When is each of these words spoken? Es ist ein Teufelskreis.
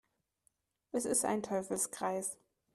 Es 0.93 1.05
ist 1.05 1.25
ein 1.25 1.43
Teufelskreis. 1.43 2.35